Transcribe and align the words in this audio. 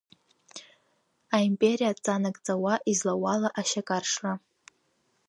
Аимпериа 1.35 1.89
адҵа 1.91 2.15
нагӡауа, 2.21 2.73
излауала 2.91 3.49
ашьакаршра. 3.59 4.33